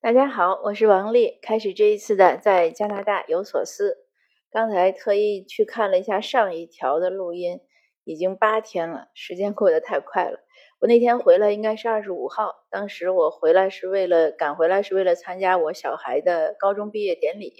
[0.00, 1.40] 大家好，我是王丽。
[1.42, 3.96] 开始这一次的在加拿大有所思。
[4.48, 7.58] 刚才特意去看了一下上一条的录音，
[8.04, 10.38] 已经八天了，时间过得太快了。
[10.80, 17.52] 我那天回来应该是二十五号，当时我回来是为了赶回来是为了参加我小孩的高中毕业典礼。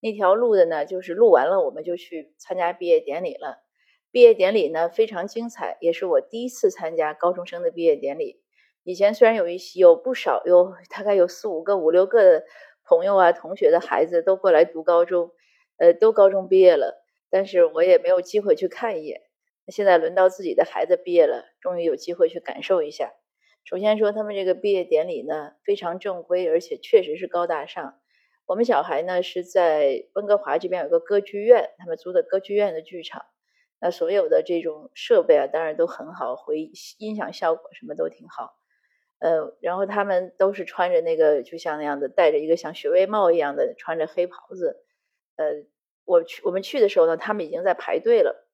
[0.00, 3.62] 那条录的呢，就是录完了我们就去参加毕业典礼了。
[4.10, 8.42] 毕业典礼呢非常精彩，也是我第一次参加高中生的毕业典礼。
[8.82, 12.44] 以前虽然有一有不少有大概有四五个五六个的
[12.84, 15.32] 朋友啊同学的孩子都过来读高中，
[15.76, 19.20] 呃，都高中毕业了，但是我也没有机会去看一眼。
[19.68, 23.12] 现在轮到自己的孩子毕业了，终于有机会去感受一下。
[23.64, 28.00] 首先说他们这个毕业典礼呢非常正规，而且确实是高大上。
[28.46, 33.22] 我们小孩呢是在温哥华这边有个歌剧院，他们租的歌剧院的剧场，
[33.78, 38.59] 那所有的这种设备啊当然都很好，回音响效果什么都挺好。
[39.20, 44.82] 呃，然后他们都是穿着那个，就像那样的，戴着一个像学位帽一样的，穿着黑袍子。
[45.36, 45.46] 呃，
[46.04, 48.48] 我去我们去的时候呢，他们已经在排队了。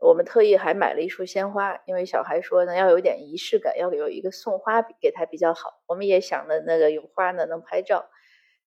[0.00, 5.82] 我们特意还买了一束鲜花，因为小孩说呢，要有点仪式感，要有一个送花给他比较好。
[5.86, 8.08] 我们也想的那个有花呢能拍照，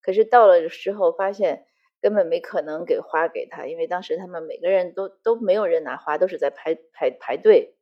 [0.02, 1.64] 可是到了之后发现
[2.02, 7.74] 根本没可能给花给他，因为当时他们每个人都都没有人拿花，都是在排排排队。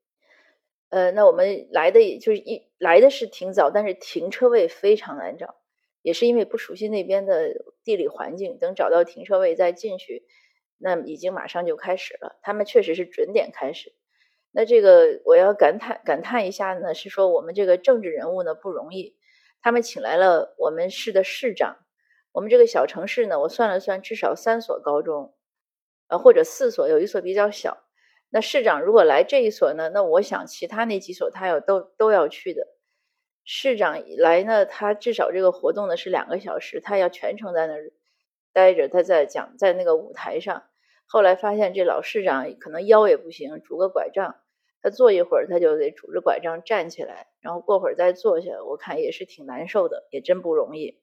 [0.90, 5.54] 呃，那我们来的也就是一来的是挺早，但是停车位非常难找，
[6.02, 8.58] 也是因为不熟悉那边的地理环境。
[8.58, 10.24] 等找到停车位再进去，
[10.78, 12.38] 那已经马上就开始了。
[12.42, 13.94] 他们确实是准点开始。
[14.50, 19.16] 那这个我要感叹感叹一下呢，是说我们这个政治人物呢不容易。
[19.62, 21.76] 他们请来了我们市的市长。
[22.32, 25.34] 我们这个小城市呢，我算了算，至少三所高中，
[26.08, 27.84] 呃或者四所，有一所比较小。
[28.32, 29.90] 那市长如果来这一所呢？
[29.90, 32.68] 那我想其他那几所他要都都要去的。
[33.44, 37.90] 市长来呢，他至少这个活动呢是两个小时，他要全程在那儿
[38.52, 40.62] 待着，他在讲在那个舞台上。
[41.06, 44.36] 后来发现这老市长可能腰也不行，拄个拐杖，
[44.80, 51.00] 他坐一会儿他就得拄着拐杖站起来，然后过会儿再坐下，我看也是挺难受的，也真不容易。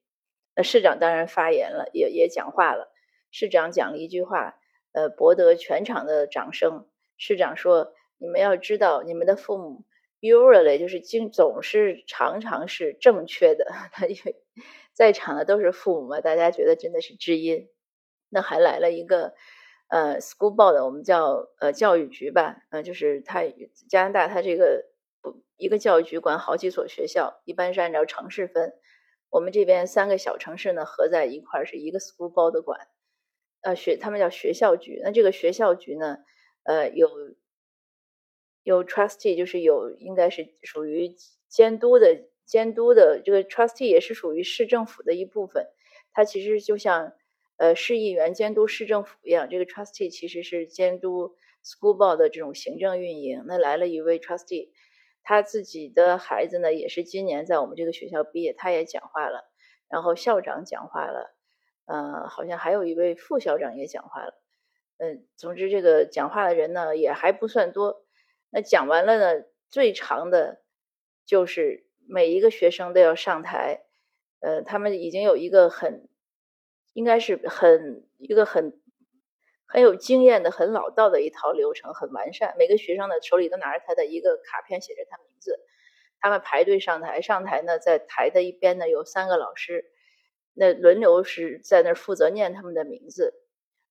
[0.56, 2.90] 那市长当然发言了，也也讲话了。
[3.32, 4.56] 市长讲了一句话，
[4.94, 6.88] 呃，博得全场的掌声。
[7.18, 9.84] 市长说：“你们要知道，你们的父母
[10.22, 13.66] usually 就是经总是常常是正确的。
[13.92, 14.36] 他因为
[14.94, 17.70] 在场的都是父母嘛，大家觉得真的是知音。
[18.30, 19.34] 那还来了一个
[19.90, 23.44] 呃 school board，我们叫呃教育局吧，呃就是他
[23.90, 24.86] 加拿大他这个
[25.22, 28.74] 不一个教育局管好几所学校，一般是按照城市分。
[29.30, 32.88] 我们这边三个小城市呢合在一块是一个 school board 管，
[33.62, 35.00] 呃学他们叫学校局。
[35.04, 36.18] 那这个学校局呢？”
[36.68, 37.10] 呃，有
[38.64, 41.16] 有 trustee，就是有应该是属于
[41.48, 45.66] 监督的监督的这个 trustee 也是属于市政府的一部分。
[46.12, 47.14] 它其实就像
[47.56, 53.46] 呃市议员监督市政府一样，这个 trustee 其实是监督 school board 的这种行政运营。
[53.48, 54.72] 那来了一位 trustee，
[55.24, 59.50] 他自己的孩子呢也是今年在我们这个学校毕业，他也讲话了。
[59.88, 61.34] 然后校长讲话了，
[61.86, 64.34] 呃，好像还有一位副校长也讲话了。
[64.98, 68.04] 嗯，总之这个讲话的人呢也还不算多。
[68.50, 70.64] 那讲完了呢，最长的
[71.26, 73.84] 就是每一个学生都要上台。
[74.40, 76.08] 呃，他们已经有一个很，
[76.94, 78.80] 应该是很一个很
[79.66, 82.56] 很有经验的、很老道的一套流程，很完善。
[82.58, 85.60] 每个学生呢手里都拿着他的一个卡片，写着他名字。
[86.20, 89.86] 他们排队上台，上台呢，在台的一边呢有三个老师，
[90.54, 93.34] 那轮流是在那儿负责念他们的名字。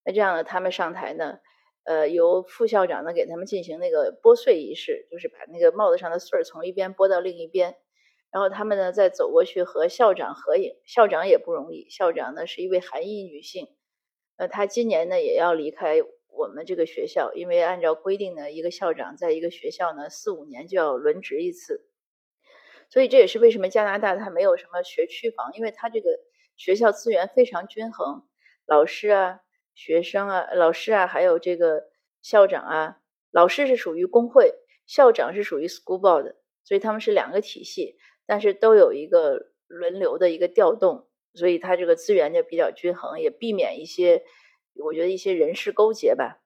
[0.07, 1.39] 那这样呢，他们上台呢，
[1.83, 7.75] 呃，由副校长呢给他们进行那个拨穗仪式，就是把那个帽子上的穗儿从一边拨到另一边，
[8.31, 10.71] 然后他们呢再走过去和校长合影。
[10.85, 13.67] 校长也不容易，校长呢是一位韩裔女性，
[14.37, 15.97] 呃，她今年呢也要离开
[16.29, 21.85] 我们这个学校，因为按照规定呢，一个校长在一个学校呢四五年就要轮值一次，
[22.89, 26.17] 所以这也是为什么加拿大它没有什么学区房，因为它这个
[26.55, 28.25] 学校资源非常均衡，
[28.65, 29.41] 老师啊。
[29.77, 31.83] 学生啊，老师啊，还有这个
[32.19, 32.97] 校长啊，
[33.29, 34.55] 老师是属于工会，
[34.87, 36.33] 校长是属于 school board，
[36.63, 37.95] 所以他们是两个体系，
[38.25, 44.23] 但是都有一个轮流的一个调动，所以他这个资源就比较均衡，也避免一些，
[44.83, 46.41] 我觉得一些人事勾结吧。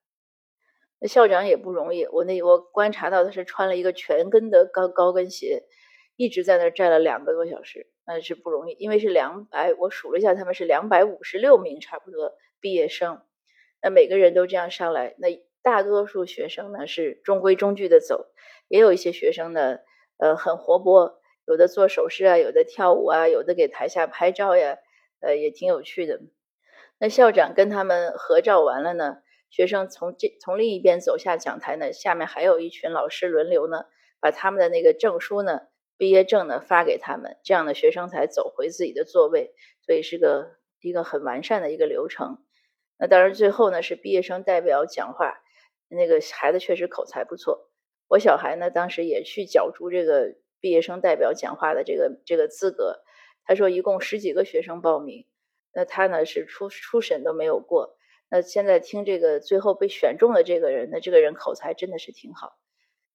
[0.99, 5.63] 那校长也不容易，我那我观察到他是穿了一个全跟的高高跟鞋，
[6.17, 12.33] 一直在那站了两个多小时，那是不容易，因为是两百，我数了一下，他们是两百五十六名，差不多。
[12.61, 13.21] 毕业生，
[13.81, 18.27] 那每个人都这样上来，那大多数学生呢是中规中矩的走，
[18.67, 19.79] 也有一些学生呢，
[20.17, 24.77] 呃，很活泼，有的做手势啊，有的跳舞啊，有的给台下拍照呀，
[25.19, 26.21] 呃，也挺有趣的。
[26.99, 29.17] 那校长跟他们合照完了呢，
[29.49, 33.85] 学生从这从另一边走下讲台呢，下面还有一群老师轮流呢，
[34.19, 35.61] 把他们的那个证书呢、
[35.97, 39.53] 毕业证呢发给他们，这样的学生才走回自己的座位，
[39.83, 42.37] 所以是个一个很完善的一个流程。
[43.01, 45.41] 那当然最后呢是毕业生代表讲话，
[45.89, 47.67] 那个孩子确实口才不错。
[48.07, 53.01] 我小孩呢当时也去角逐这个毕业生代表讲话的这个这个资格，
[53.43, 55.25] 他说一共十几个学生报名。
[55.73, 57.97] 那他呢是初初审都没有过，
[58.29, 62.59] 那现在听这个最后被选中的这个人，那这个人口才真的是挺好，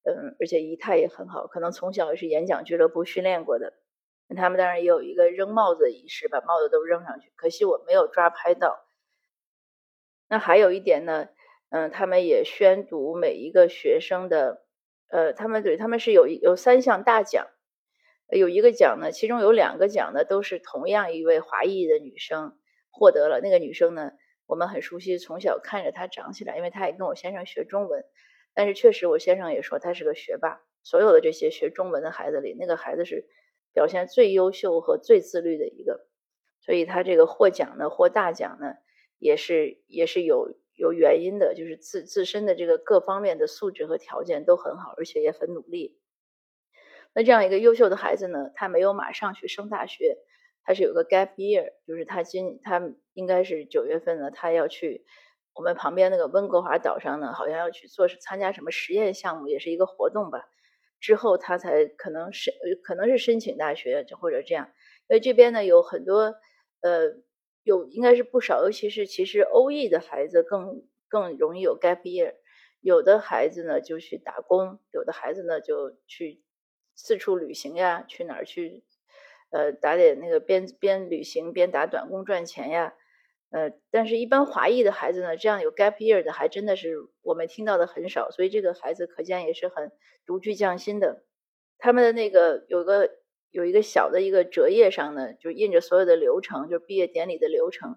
[0.03, 3.75] 嗯，而且仪态也很好，可能从小也是演讲俱乐部训练过的。
[4.27, 8.86] 那他们当然也有一个扔帽子的仪式，把帽子都扔上去，可惜我没有抓拍到。
[10.29, 11.29] 那还有一点呢，
[11.71, 14.65] 嗯，他们也宣读每一个学生的，
[15.09, 17.47] 呃，他们对他们是有有三项大奖。
[18.29, 22.59] 有一个奖呢，其中有两个奖呢，都是同样一位华裔的女生
[22.91, 23.41] 获得了。
[23.41, 24.11] 那个女生呢，
[24.47, 28.05] 我们很熟悉，从小看着她长起来，因为她也跟我先生学中文。
[28.53, 30.61] 但是确实，我先生也说她是个学霸。
[30.83, 33.27] 所有的这些学中文的孩子里，那个孩子是
[33.73, 36.07] 表现最优秀和最自律的一个。
[36.61, 38.75] 所以她这个获奖呢，获大奖呢，
[39.19, 45.99] 也是也是有有原因的，就是自自身的这个各方面的素质和条件都很好，而且也很努力。
[47.15, 50.19] 那这样一个优秀的孩子呢，他没有马上去升大学，
[50.65, 55.07] 他是有个 gap year，就是他今他应该是九月份呢，他要去
[55.55, 60.45] 我们旁边那个温哥华岛上呢，好像要去做参加什么实验项目，也是一个活动吧。
[61.01, 62.53] 之后他才可能申，
[62.83, 64.69] 可能是申请大学或者这样。
[65.09, 66.35] 因为这边呢有很多
[66.83, 67.15] 呃
[67.67, 72.35] 有应该是不少，尤其是其实欧裔的孩子更更容易有 gap year，
[72.81, 76.43] 有的孩子呢就去打工，有的孩子呢就去。
[76.99, 78.83] 四处旅行呀，去哪儿去？
[79.51, 82.95] 呃，打点那个边边旅行边打短工赚钱呀。
[83.51, 88.31] 呃，但是，一般华裔的孩子呢，这样有 gap year 的，还真的是我们听到的很少。
[88.31, 89.93] 所以，这个孩子可见也是很
[90.25, 91.27] 独具匠心的。
[91.77, 93.11] 他们的那个有个
[93.51, 97.97] 有一个小的一个折页上呢，就印着所有的流程，就毕业典礼的流程，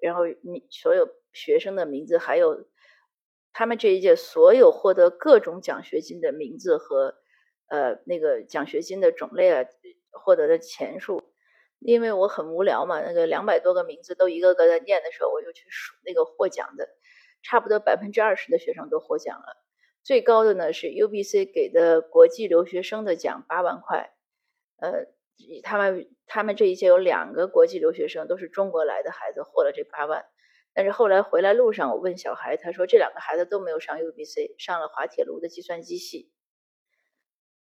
[0.00, 2.66] 然后你所有学生的名字，还有
[3.52, 7.16] 他们这一届所有获得各种奖学金的名字和。
[7.70, 9.62] 呃，那个奖学金的种类啊，
[10.10, 11.34] 获得的钱数，
[11.80, 16.88] 因为我很无聊嘛，那个两百多个名字都一个个在念的时候，我就去数那个获奖的，
[17.42, 19.62] 差不多百分之二十的学生都获奖了。
[20.02, 24.14] 最高的呢是 UBC 给的国际留学生的奖八万块，
[24.78, 25.06] 呃，
[25.62, 30.24] 他们他们这一届有两个国际留学生都是中国来的孩子获了这八万，
[30.72, 36.30] 但是后来回来路上我问小孩，他说这两个孩子都没有上 UBC，上了滑铁卢的计算机系。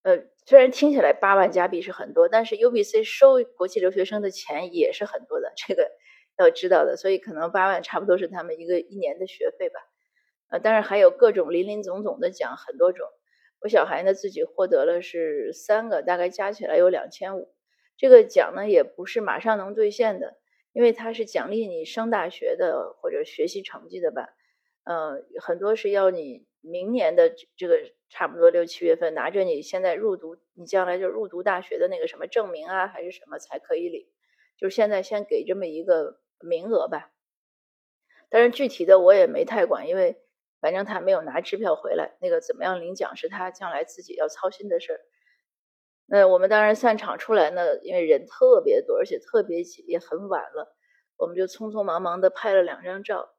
[0.03, 5.91] 呃，虽然听起来八万加币是很多，但是 UBC 收国际留学生的钱也是很多的，这个
[6.37, 6.95] 要知道的。
[6.95, 9.79] 所以可能八万差不多是他们一个一年的学费吧。
[10.49, 13.07] 呃，当然还有各种林林总总的奖，很多种。
[13.65, 17.51] 我小孩呢自己获得了是三个，大概加起来有两千五。
[17.97, 20.37] 这个奖呢也不是马上能兑现的，
[20.71, 24.29] 因为它是奖励你升大学的或者学习成绩的吧。
[24.83, 27.79] 嗯，很多是要你明年的这个。
[28.07, 34.07] 差不多六七月份，拿着你现在入读，你将来就入读大学的那个什么证明啊，还是什么才可以领？
[34.57, 37.11] 就是现在先给这么一个名额吧。
[38.29, 40.21] 但是具体的我也没太管，因为
[40.65, 44.99] 反正他没有拿支票回来，那个怎么样领奖是他将来自己要操心的事儿。
[46.07, 50.75] 那我们当然散场出来呢，因为人特别多，而且特别挤，也很晚了，
[51.17, 53.29] 我们就匆匆忙忙的拍了两张照，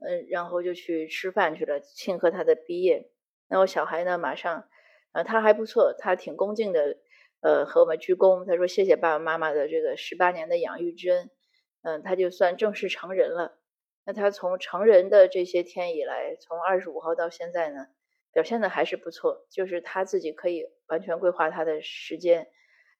[0.00, 3.08] 嗯，然后就去吃饭去了，庆贺他的毕业。
[3.46, 4.18] 那我小孩呢？
[4.18, 4.68] 马上，
[5.12, 6.96] 呃，他还不错，他挺恭敬的，
[7.40, 8.44] 呃，和我们鞠躬。
[8.44, 11.30] 他说：“谢谢爸爸妈妈的这个十八年的养育之恩。”
[11.86, 13.60] 嗯，他就算正式成人了。
[14.06, 17.86] 那他从成人的这些天以来，从二十五号到现在呢，
[18.32, 19.46] 表现的还是不错。
[19.50, 22.48] 就是他自己可以完全规划他的时间。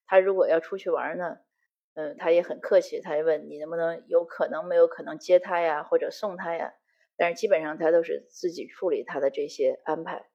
[0.06, 1.38] 他如果要出去玩呢，
[1.94, 6.72] 嗯，他也很客气，他也问你能不能有可能没有可能接他呀，或者送他呀。
[7.16, 10.26] 但是基本上他都是自己处理他的这些安排。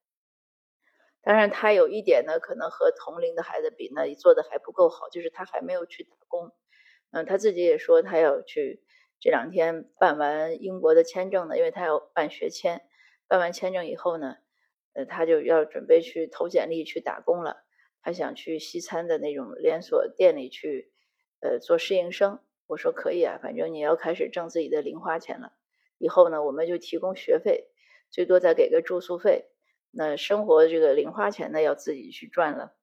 [1.22, 6.52] 当然，他有一点呢，可能和同龄的孩子比呢，做的还不够好，就是他还没有去打工。
[7.12, 8.82] 嗯，他自己也说他要去
[9.20, 12.82] 这两天办完英国的签证呢，因为他要办学签。
[13.28, 14.38] 办完签证以后呢，
[14.94, 17.58] 呃，他就要准备去投简历去打工了。
[18.02, 20.92] 他想去西餐的那种连锁店里去，
[21.42, 22.40] 呃，做适应生。
[22.66, 25.54] 我说可以啊，反正你要开始挣自己的零花钱了。
[25.98, 27.68] 以后呢，我们就提供学费，
[28.10, 29.50] 最多再给个住宿费。
[29.92, 32.74] 那生活这个零花钱呢，要自己去赚了。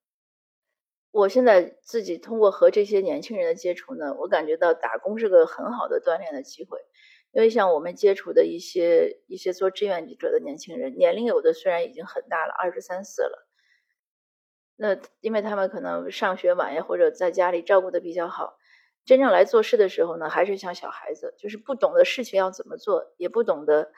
[1.17, 6.79] 我现在自己通过和这些年轻人的接触呢，我感觉到打工是个很好的锻炼的机会。
[7.31, 13.47] 因为像我们接触的一些一些做志愿者的年轻人，年龄有的虽然已经很大了，二十三四了，
[14.75, 18.55] 那因为他们可能上学晚呀，或者在家里照顾的比较好，
[19.03, 23.91] 真正来做事的时候呢，还是像小孩子，就是不懂得事情要怎么做，也不懂得，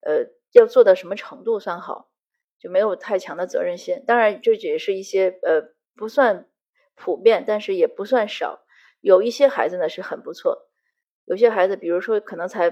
[0.00, 2.10] 呃，要做到什么程度算好，
[2.58, 4.02] 就没有太强的责任心。
[4.04, 5.62] 当然，这也是一些呃
[5.96, 6.48] 不算
[6.96, 8.64] 普遍，但是也不算少，
[9.00, 10.68] 有一些孩子呢是很不错。
[11.26, 12.70] 有些孩子，比如说可能才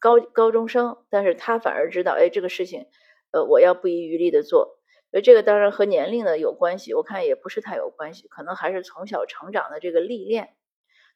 [0.00, 2.86] 高高中生，但是他反而知道，哎，这个事情，
[3.32, 4.78] 呃，我要不遗余力的做。
[5.10, 10.56] 所以这个当然和年龄呢有关系，我看也不是太有关系，可能还是从小成长的这个历练。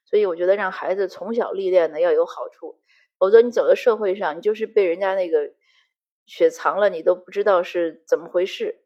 [0.05, 2.79] 所以我觉得让孩子从小历练呢要有好处，
[3.19, 5.51] 否则你走到社会上，你就是被人家那个
[6.25, 8.83] 雪藏了，你都不知道是怎么回事。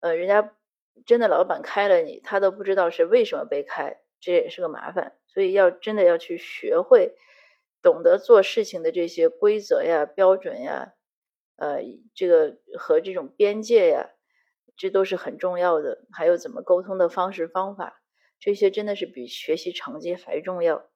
[0.00, 0.56] 呃，人家
[1.06, 5.16] 真的老板开了你，他都不知道是为什么被开，这也是个麻烦。
[5.26, 7.14] 所以要真的要去学会。
[7.80, 10.94] 懂得做事情的这些规则呀、标准呀，
[11.56, 11.80] 呃，
[12.12, 14.10] 这个和这种边界呀，
[14.76, 16.04] 这都是很重要的。
[16.10, 18.02] 还有怎么沟通的方式方法，
[18.40, 20.90] 这些真的是比学习成绩还重要。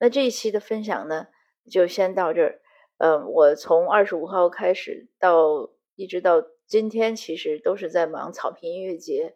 [0.00, 1.28] 那这一期的分享呢，
[1.70, 2.60] 就先到这儿。
[2.98, 9.34] 嗯，我从二十五号开始到一直到今天，其实都是在忙草坪音乐节。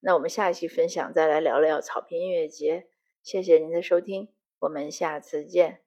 [0.00, 2.88] 那我们下一期分享再来聊聊草坪音乐节。
[3.22, 5.83] 谢谢您的收听，我们下次见。